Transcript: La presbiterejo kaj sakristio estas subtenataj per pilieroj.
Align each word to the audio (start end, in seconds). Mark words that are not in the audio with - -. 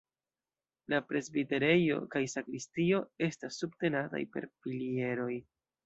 La 0.93 0.99
presbiterejo 1.11 1.99
kaj 2.17 2.23
sakristio 2.35 3.05
estas 3.29 3.63
subtenataj 3.65 4.27
per 4.35 4.53
pilieroj. 4.65 5.35